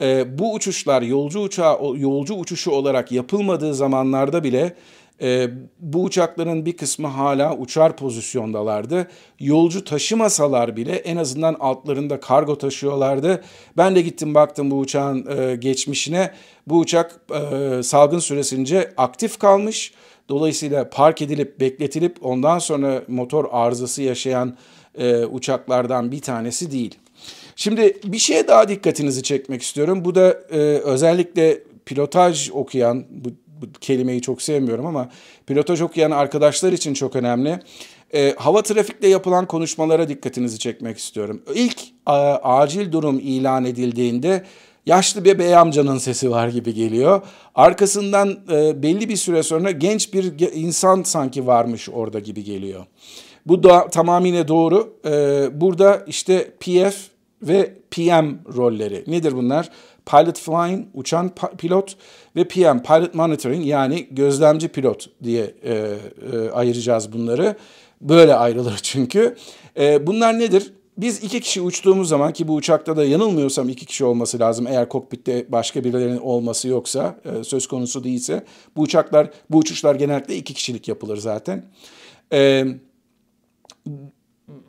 E, 0.02 0.40
bu 0.40 0.54
uçuşlar 0.54 1.02
yolcu 1.02 1.40
uçağı, 1.40 1.78
yolcu 1.98 2.34
uçuşu 2.34 2.72
olarak 2.72 3.12
yapılmadığı 3.12 3.74
zamanlarda 3.74 4.44
bile 4.44 4.76
e, 5.22 5.50
bu 5.80 6.04
uçakların 6.04 6.66
bir 6.66 6.78
kısmı 6.78 7.08
hala 7.08 7.58
uçar 7.58 7.98
pozisyondalardı. 7.98 9.08
Yolcu 9.40 9.84
taşımasalar 9.84 10.76
bile 10.76 10.96
en 10.96 11.18
azından 11.18 11.54
altlarında 11.60 12.20
kargo 12.20 12.58
taşıyorlardı. 12.58 13.44
Ben 13.78 13.96
de 13.96 14.02
gittim 14.02 14.36
baktım 14.36 14.72
bu 14.72 14.76
uçağın 14.76 15.28
e, 15.38 15.56
geçmişine. 15.56 16.32
Bu 16.68 16.80
uçak 16.80 17.20
e, 17.32 17.84
salgın 17.84 18.20
süresince 18.20 18.94
aktif 18.98 19.40
kalmış. 19.40 19.94
Dolayısıyla 20.30 20.90
park 20.90 21.22
edilip 21.22 21.60
bekletilip 21.60 22.26
ondan 22.26 22.60
sonra 22.60 23.04
motor 23.08 23.46
arızası 23.52 24.02
yaşayan 24.02 24.58
e, 24.98 25.26
uçaklardan 25.26 26.12
bir 26.12 26.22
tanesi 26.22 26.72
değil. 26.72 26.96
Şimdi 27.56 27.98
bir 28.06 28.18
şeye 28.18 28.48
daha 28.48 28.70
dikkatinizi 28.70 29.24
çekmek 29.24 29.62
istiyorum. 29.62 30.06
Bu 30.06 30.16
da 30.16 30.34
özellikle 30.84 31.60
pilotaj 31.86 32.50
okuyan, 32.54 33.06
bu 33.10 33.30
bu 33.64 33.80
kelimeyi 33.82 34.22
çok 34.22 34.42
sevmiyorum 34.42 34.86
ama 34.86 35.10
pilotaj 35.48 35.82
okuyan 35.82 36.12
arkadaşlar 36.12 36.74
için 36.74 36.94
çok 36.94 37.16
önemli. 37.16 37.60
E, 38.14 38.36
hava 38.38 38.62
trafikte 38.62 39.08
yapılan 39.08 39.46
konuşmalara 39.46 40.10
dikkatinizi 40.10 40.60
çekmek 40.60 40.98
istiyorum. 40.98 41.42
İlk 41.56 41.78
a, 42.06 42.36
acil 42.36 42.92
durum 42.92 43.20
ilan 43.20 43.66
edildiğinde 43.66 44.44
yaşlı 44.86 45.26
bir 45.26 45.40
bey 45.40 45.56
amcanın 45.56 45.98
sesi 45.98 46.32
var 46.32 46.48
gibi 46.48 46.74
geliyor. 46.74 47.22
Arkasından 47.56 48.40
e, 48.52 48.84
belli 48.84 49.10
bir 49.10 49.16
süre 49.16 49.44
sonra 49.44 49.72
genç 49.72 50.14
bir 50.14 50.54
insan 50.54 51.04
sanki 51.04 51.48
varmış 51.48 51.90
orada 51.90 52.20
gibi 52.20 52.44
geliyor. 52.44 52.86
Bu 53.46 53.64
da 53.64 53.90
tamamıyla 53.90 54.48
doğru. 54.48 54.94
E, 55.06 55.62
burada 55.62 56.04
işte 56.08 56.52
PF 56.60 56.96
ve 57.42 57.74
PM 57.92 58.56
rolleri. 58.56 59.04
Nedir 59.08 59.36
bunlar? 59.36 59.70
Pilot 60.06 60.40
Flying, 60.40 60.88
uçan 60.94 61.32
pilot 61.58 61.96
ve 62.36 62.44
PM, 62.44 62.80
Pilot 62.80 63.16
Monitoring 63.16 63.66
yani 63.66 64.08
gözlemci 64.12 64.68
pilot 64.68 65.10
diye 65.24 65.54
e, 65.64 65.74
e, 65.74 66.50
ayıracağız 66.50 67.14
bunları. 67.14 67.56
Böyle 68.02 68.36
ayrılır 68.36 68.78
çünkü. 68.84 69.36
E, 69.80 70.08
bunlar 70.08 70.40
nedir? 70.40 70.74
Biz 70.98 71.24
iki 71.24 71.42
kişi 71.42 71.62
uçtuğumuz 71.62 72.10
zaman 72.10 72.34
ki 72.34 72.48
bu 72.48 72.54
uçakta 72.56 72.98
da 72.98 73.06
yanılmıyorsam 73.06 73.70
iki 73.70 73.86
kişi 73.86 74.06
olması 74.06 74.40
lazım 74.40 74.68
eğer 74.68 74.90
kokpitte 74.90 75.46
başka 75.50 75.84
birilerinin 75.84 76.18
olması 76.18 76.68
yoksa 76.68 77.20
e, 77.26 77.44
söz 77.44 77.68
konusu 77.68 78.04
değilse 78.04 78.46
bu 78.76 78.82
uçaklar 78.82 79.30
bu 79.50 79.58
uçuşlar 79.58 79.96
genellikle 79.96 80.36
iki 80.36 80.54
kişilik 80.54 80.88
yapılır 80.88 81.18
zaten. 81.18 81.66
E, 82.34 82.66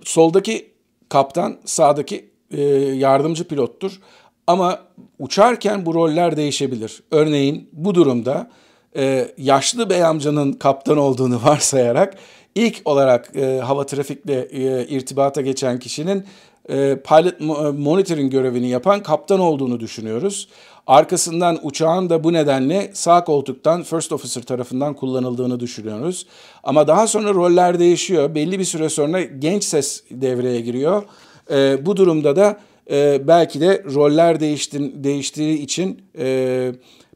soldaki 0.04 0.70
kaptan 1.08 1.58
sağdaki 1.64 2.30
e, 2.50 2.62
yardımcı 2.94 3.44
pilottur. 3.44 4.00
Ama 4.46 4.78
uçarken 5.18 5.86
bu 5.86 5.94
roller 5.94 6.36
değişebilir. 6.36 7.02
Örneğin 7.10 7.68
bu 7.72 7.94
durumda 7.94 8.50
e, 8.96 9.28
yaşlı 9.38 9.90
bey 9.90 10.04
amcanın 10.04 10.52
kaptan 10.52 10.98
olduğunu 10.98 11.40
varsayarak 11.44 12.14
ilk 12.54 12.82
olarak 12.84 13.36
e, 13.36 13.58
hava 13.58 13.86
trafikle 13.86 14.48
e, 14.50 14.86
irtibata 14.86 15.40
geçen 15.40 15.78
kişinin 15.78 16.24
e, 16.68 16.98
pilot 17.00 17.40
monitoring 17.78 18.32
görevini 18.32 18.68
yapan 18.68 19.02
kaptan 19.02 19.40
olduğunu 19.40 19.80
düşünüyoruz. 19.80 20.48
Arkasından 20.86 21.58
uçağın 21.62 22.10
da 22.10 22.24
bu 22.24 22.32
nedenle 22.32 22.90
sağ 22.94 23.24
koltuktan 23.24 23.82
first 23.82 24.12
officer 24.12 24.42
tarafından 24.42 24.94
kullanıldığını 24.94 25.60
düşünüyoruz. 25.60 26.26
Ama 26.64 26.86
daha 26.88 27.06
sonra 27.06 27.34
roller 27.34 27.78
değişiyor. 27.78 28.34
Belli 28.34 28.58
bir 28.58 28.64
süre 28.64 28.88
sonra 28.88 29.22
genç 29.22 29.64
ses 29.64 30.02
devreye 30.10 30.60
giriyor. 30.60 31.02
E, 31.50 31.86
bu 31.86 31.96
durumda 31.96 32.36
da 32.36 32.58
e, 32.90 33.28
belki 33.28 33.60
de 33.60 33.84
roller 33.94 34.40
değişti, 34.40 35.04
değiştiği 35.04 35.58
için 35.58 36.02
e, 36.18 36.72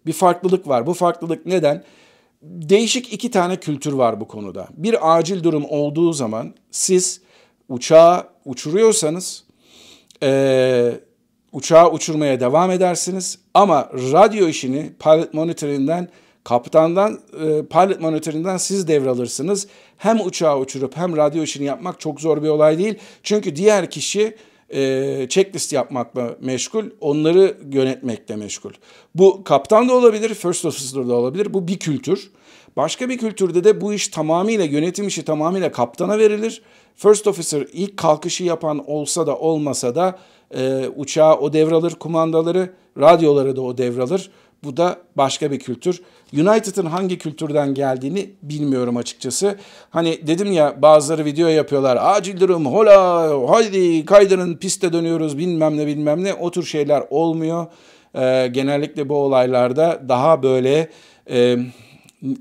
bir 0.07 0.13
farklılık 0.13 0.69
var. 0.69 0.87
Bu 0.87 0.95
farklılık 0.95 1.47
neden? 1.47 1.85
Değişik 2.43 3.13
iki 3.13 3.31
tane 3.31 3.57
kültür 3.57 3.93
var 3.93 4.21
bu 4.21 4.29
konuda. 4.29 4.69
Bir 4.77 5.17
acil 5.17 5.43
durum 5.43 5.65
olduğu 5.69 6.13
zaman 6.13 6.55
siz 6.71 7.21
uçağı 7.69 8.27
uçuruyorsanız 8.45 9.45
e, 10.23 10.93
uçağı 11.53 11.91
uçurmaya 11.91 12.41
devam 12.41 12.71
edersiniz. 12.71 13.39
Ama 13.55 13.91
radyo 13.95 14.49
işini 14.49 14.93
pilot 14.99 15.35
monitoring'den 15.35 16.09
kaptandan 16.45 17.21
e, 17.33 17.67
pilot 17.67 18.01
monitoring'den 18.01 18.57
siz 18.57 18.89
devralırsınız. 18.89 19.67
Hem 19.97 20.21
uçağı 20.21 20.59
uçurup 20.59 20.97
hem 20.97 21.17
radyo 21.17 21.43
işini 21.43 21.65
yapmak 21.65 22.01
çok 22.01 22.21
zor 22.21 22.43
bir 22.43 22.49
olay 22.49 22.79
değil. 22.79 22.99
Çünkü 23.23 23.57
diğer 23.57 23.91
kişi 23.91 24.37
e, 24.71 25.27
checklist 25.29 25.73
yapmakla 25.73 26.37
meşgul, 26.41 26.85
onları 27.01 27.57
yönetmekle 27.73 28.37
meşgul. 28.37 28.73
Bu 29.15 29.45
kaptan 29.45 29.89
da 29.89 29.95
olabilir, 29.95 30.35
first 30.35 30.65
officer 30.65 31.09
da 31.09 31.15
olabilir. 31.15 31.55
Bu 31.55 31.69
bir 31.69 31.79
kültür. 31.79 32.31
Başka 32.77 33.09
bir 33.09 33.19
kültürde 33.19 33.65
de 33.65 33.81
bu 33.81 33.95
iş 33.95 34.09
tamamıyla 34.09 34.65
yönetim 34.65 35.07
işi 35.07 35.25
tamamıyla 35.25 35.73
kaptana 35.73 36.19
verilir. 36.19 36.63
First 36.97 37.27
officer 37.27 37.67
ilk 37.73 37.97
kalkışı 37.97 38.45
yapan 38.45 38.91
olsa 38.91 39.27
da 39.27 39.39
olmasa 39.39 39.95
da 39.95 40.19
e, 40.55 40.89
uçağı 40.97 41.39
o 41.39 41.53
devralır, 41.53 41.95
kumandaları, 41.95 42.73
radyoları 42.99 43.57
da 43.57 43.63
o 43.63 43.79
devralır. 43.79 44.31
Bu 44.65 44.77
da 44.77 44.99
başka 45.17 45.51
bir 45.51 45.59
kültür. 45.59 46.03
United'ın 46.33 46.87
hangi 46.87 47.19
kültürden 47.19 47.75
geldiğini 47.75 48.31
bilmiyorum 48.43 48.97
açıkçası. 48.97 49.59
Hani 49.91 50.27
dedim 50.27 50.53
ya 50.53 50.83
bazıları 50.83 51.25
video 51.25 51.49
yapıyorlar. 51.49 51.99
Acil 52.01 52.41
durum 52.41 52.67
hola 52.67 53.31
haydi 53.51 54.05
kaydırın 54.05 54.57
piste 54.57 54.93
dönüyoruz 54.93 55.39
bilmem 55.39 55.77
ne 55.77 55.87
bilmem 55.87 56.25
ne. 56.25 56.35
O 56.35 56.51
tür 56.51 56.63
şeyler 56.63 57.03
olmuyor. 57.11 57.67
Ee, 58.15 58.49
genellikle 58.53 59.09
bu 59.09 59.15
olaylarda 59.15 60.03
daha 60.09 60.43
böyle 60.43 60.91
e, 61.31 61.59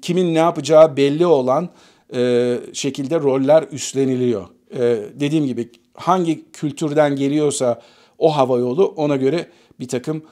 kimin 0.02 0.34
ne 0.34 0.38
yapacağı 0.38 0.98
belli 0.98 1.26
olan 1.26 1.70
e, 2.16 2.54
şekilde 2.74 3.20
roller 3.20 3.66
üstleniliyor. 3.72 4.46
E, 4.74 4.80
dediğim 5.20 5.46
gibi 5.46 5.70
hangi 5.94 6.52
kültürden 6.52 7.16
geliyorsa 7.16 7.82
o 8.18 8.38
hava 8.38 8.60
yolu 8.60 8.86
ona 8.86 9.16
göre 9.16 9.48
bir 9.80 9.88
takım 9.88 10.24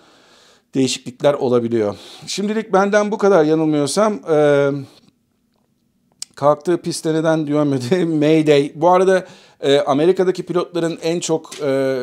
değişiklikler 0.76 1.34
olabiliyor. 1.34 1.96
Şimdilik 2.28 2.74
benden 2.74 3.12
bu 3.12 3.18
kadar 3.18 3.44
yanılmıyorsam. 3.44 4.14
E, 4.32 4.70
kalktığı 6.36 6.78
piste 6.78 7.14
neden 7.14 7.48
dönmedi? 7.48 8.06
Mayday. 8.20 8.72
Bu 8.76 8.90
arada 8.90 9.26
e, 9.62 9.80
Amerika'daki 9.80 10.44
pilotların 10.44 11.00
en 11.04 11.20
çok 11.20 11.60
e, 11.62 12.02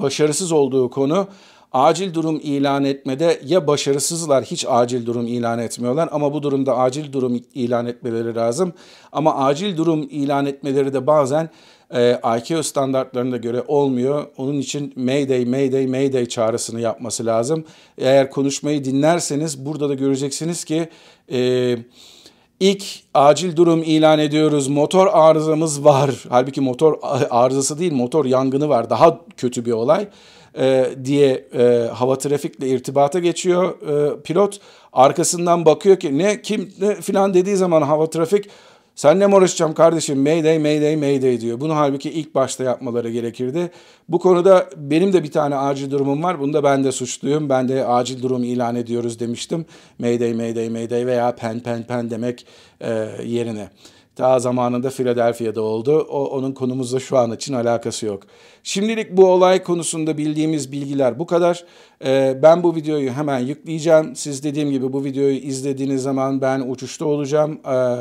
başarısız 0.00 0.52
olduğu 0.52 0.90
konu 0.90 1.28
acil 1.72 2.14
durum 2.14 2.40
ilan 2.42 2.84
etmede 2.84 3.40
ya 3.44 3.66
başarısızlar 3.66 4.44
hiç 4.44 4.66
acil 4.68 5.06
durum 5.06 5.26
ilan 5.26 5.58
etmiyorlar 5.58 6.08
ama 6.12 6.32
bu 6.32 6.42
durumda 6.42 6.78
acil 6.78 7.12
durum 7.12 7.42
ilan 7.54 7.86
etmeleri 7.86 8.34
lazım. 8.34 8.72
Ama 9.12 9.34
acil 9.34 9.76
durum 9.76 10.06
ilan 10.10 10.46
etmeleri 10.46 10.94
de 10.94 11.06
bazen 11.06 11.50
e, 11.90 12.20
ICAO 12.38 12.62
standartlarına 12.62 13.36
göre 13.36 13.62
olmuyor. 13.68 14.26
Onun 14.36 14.58
için 14.58 14.92
Mayday, 14.96 15.44
Mayday, 15.44 15.86
Mayday 15.86 16.26
çağrısını 16.26 16.80
yapması 16.80 17.26
lazım. 17.26 17.64
Eğer 17.98 18.30
konuşmayı 18.30 18.84
dinlerseniz 18.84 19.66
burada 19.66 19.88
da 19.88 19.94
göreceksiniz 19.94 20.64
ki 20.64 20.88
e, 21.32 21.76
İlk 22.60 22.84
acil 23.14 23.56
durum 23.56 23.82
ilan 23.82 24.18
ediyoruz. 24.18 24.68
Motor 24.68 25.06
arızamız 25.12 25.84
var. 25.84 26.10
Halbuki 26.28 26.60
motor 26.60 26.98
arızası 27.30 27.78
değil, 27.78 27.92
motor 27.92 28.24
yangını 28.24 28.68
var. 28.68 28.90
Daha 28.90 29.20
kötü 29.36 29.64
bir 29.64 29.72
olay 29.72 30.08
e, 30.58 30.86
diye 31.04 31.48
e, 31.58 31.88
hava 31.92 32.18
trafikle 32.18 32.68
irtibata 32.68 33.18
geçiyor 33.18 33.74
e, 33.82 34.22
pilot. 34.22 34.60
Arkasından 34.92 35.64
bakıyor 35.64 35.96
ki 35.96 36.18
ne 36.18 36.42
kim 36.42 36.72
ne 36.80 36.94
filan 36.94 37.34
dediği 37.34 37.56
zaman 37.56 37.82
hava 37.82 38.10
trafik 38.10 38.48
sen 38.94 39.20
ne 39.20 39.26
uğraşacağım 39.26 39.74
kardeşim 39.74 40.22
mayday 40.22 40.58
mayday 40.58 40.96
mayday 40.96 41.40
diyor. 41.40 41.60
Bunu 41.60 41.76
halbuki 41.76 42.10
ilk 42.10 42.34
başta 42.34 42.64
yapmaları 42.64 43.10
gerekirdi. 43.10 43.70
Bu 44.08 44.18
konuda 44.18 44.68
benim 44.76 45.12
de 45.12 45.22
bir 45.22 45.30
tane 45.30 45.56
acil 45.56 45.90
durumum 45.90 46.22
var. 46.22 46.40
Bunda 46.40 46.64
ben 46.64 46.84
de 46.84 46.92
suçluyum. 46.92 47.48
Ben 47.48 47.68
de 47.68 47.86
acil 47.86 48.22
durum 48.22 48.44
ilan 48.44 48.76
ediyoruz 48.76 49.20
demiştim. 49.20 49.66
Mayday 49.98 50.34
mayday 50.34 50.68
mayday 50.68 51.06
veya 51.06 51.34
pen 51.34 51.60
pen 51.60 51.82
pen 51.82 52.10
demek 52.10 52.46
e, 52.80 53.08
yerine. 53.24 53.68
Daha 54.18 54.38
zamanında 54.38 54.90
Philadelphia'da 54.90 55.62
oldu. 55.62 56.06
O, 56.10 56.24
onun 56.24 56.52
konumuzla 56.52 57.00
şu 57.00 57.18
an 57.18 57.32
için 57.32 57.54
alakası 57.54 58.06
yok. 58.06 58.22
Şimdilik 58.62 59.16
bu 59.16 59.26
olay 59.26 59.62
konusunda 59.62 60.18
bildiğimiz 60.18 60.72
bilgiler 60.72 61.18
bu 61.18 61.26
kadar. 61.26 61.64
Ee, 62.04 62.38
ben 62.42 62.62
bu 62.62 62.76
videoyu 62.76 63.10
hemen 63.10 63.38
yükleyeceğim. 63.38 64.16
Siz 64.16 64.44
dediğim 64.44 64.70
gibi 64.70 64.92
bu 64.92 65.04
videoyu 65.04 65.36
izlediğiniz 65.36 66.02
zaman 66.02 66.40
ben 66.40 66.60
uçuşta 66.60 67.04
olacağım. 67.04 67.60
Ee, 67.66 67.96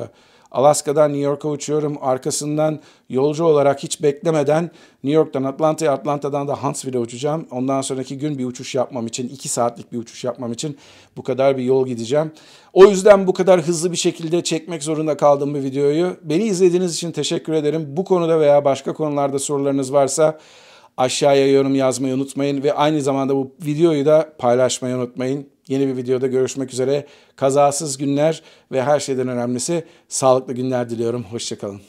Alaska'dan 0.53 1.09
New 1.09 1.23
York'a 1.23 1.49
uçuyorum. 1.49 1.97
Arkasından 2.01 2.79
yolcu 3.09 3.43
olarak 3.43 3.83
hiç 3.83 4.01
beklemeden 4.01 4.63
New 5.03 5.19
York'tan 5.19 5.43
Atlanta'ya, 5.43 5.91
Atlanta'dan 5.91 6.47
da 6.47 6.63
Huntsville'e 6.63 6.99
uçacağım. 6.99 7.47
Ondan 7.51 7.81
sonraki 7.81 8.17
gün 8.17 8.37
bir 8.37 8.45
uçuş 8.45 8.75
yapmam 8.75 9.07
için, 9.07 9.29
iki 9.29 9.49
saatlik 9.49 9.91
bir 9.91 9.97
uçuş 9.97 10.23
yapmam 10.23 10.51
için 10.51 10.77
bu 11.17 11.23
kadar 11.23 11.57
bir 11.57 11.63
yol 11.63 11.87
gideceğim. 11.87 12.31
O 12.73 12.85
yüzden 12.85 13.27
bu 13.27 13.33
kadar 13.33 13.61
hızlı 13.61 13.91
bir 13.91 13.97
şekilde 13.97 14.43
çekmek 14.43 14.83
zorunda 14.83 15.17
kaldım 15.17 15.53
bu 15.53 15.57
videoyu. 15.57 16.17
Beni 16.23 16.43
izlediğiniz 16.43 16.95
için 16.95 17.11
teşekkür 17.11 17.53
ederim. 17.53 17.85
Bu 17.87 18.03
konuda 18.03 18.39
veya 18.39 18.65
başka 18.65 18.93
konularda 18.93 19.39
sorularınız 19.39 19.93
varsa 19.93 20.39
aşağıya 20.97 21.51
yorum 21.51 21.75
yazmayı 21.75 22.13
unutmayın 22.13 22.63
ve 22.63 22.73
aynı 22.73 23.01
zamanda 23.01 23.35
bu 23.35 23.51
videoyu 23.65 24.05
da 24.05 24.33
paylaşmayı 24.37 24.95
unutmayın. 24.95 25.52
Yeni 25.67 25.87
bir 25.87 25.97
videoda 25.97 26.27
görüşmek 26.27 26.73
üzere. 26.73 27.05
Kazasız 27.35 27.97
günler 27.97 28.43
ve 28.71 28.83
her 28.83 28.99
şeyden 28.99 29.27
önemlisi 29.27 29.83
sağlıklı 30.07 30.53
günler 30.53 30.89
diliyorum. 30.89 31.23
Hoşçakalın. 31.23 31.81